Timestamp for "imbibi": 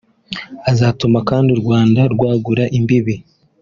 2.77-3.15